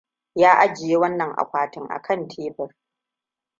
[0.35, 2.73] Ya ajiye wannan akwatin akan tebur.